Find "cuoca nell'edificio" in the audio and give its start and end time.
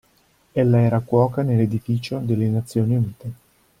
1.01-2.17